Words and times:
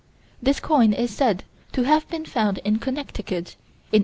This 0.41 0.59
coin 0.59 0.93
is 0.93 1.11
said 1.15 1.43
to 1.73 1.83
have 1.83 2.09
been 2.09 2.25
found 2.25 2.57
in 2.65 2.79
Connecticut, 2.79 3.55
in 3.93 3.97
1843. 3.97 3.99